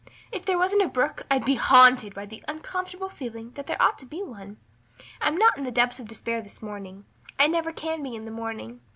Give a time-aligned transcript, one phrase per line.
[0.31, 3.99] If there wasn't a brook I'd be haunted by the uncomfortable feeling that there ought
[3.99, 4.57] to be one.
[5.21, 7.05] I'm not in the depths of despair this morning.
[7.37, 8.81] I never can be in the morning.